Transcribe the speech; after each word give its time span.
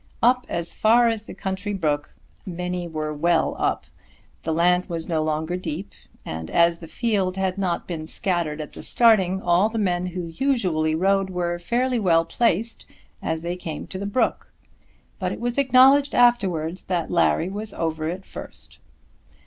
Up 0.23 0.47
as 0.49 0.73
far 0.73 1.09
as 1.09 1.27
the 1.27 1.35
country 1.35 1.75
brook, 1.75 2.15
many 2.43 2.87
were 2.87 3.13
well 3.13 3.55
up. 3.59 3.85
The 4.41 4.51
land 4.51 4.87
was 4.89 5.07
no 5.07 5.21
longer 5.21 5.55
deep; 5.57 5.91
and 6.25 6.49
as 6.49 6.79
the 6.79 6.87
field 6.87 7.37
had 7.37 7.59
not 7.59 7.87
been 7.87 8.07
scattered 8.07 8.59
at 8.59 8.73
the 8.73 8.81
starting, 8.81 9.43
all 9.43 9.69
the 9.69 9.77
men 9.77 10.07
who 10.07 10.23
usually 10.33 10.95
rode 10.95 11.29
were 11.29 11.59
fairly 11.59 11.99
well 11.99 12.25
placed 12.25 12.87
as 13.21 13.43
they 13.43 13.55
came 13.55 13.85
to 13.85 13.99
the 13.99 14.07
brook; 14.07 14.51
but 15.19 15.31
it 15.31 15.39
was 15.39 15.59
acknowledged 15.59 16.15
afterwards 16.15 16.85
that 16.85 17.11
Larry 17.11 17.49
was 17.49 17.71
over 17.71 18.09
it 18.09 18.23
the 18.23 18.27
first. 18.27 18.79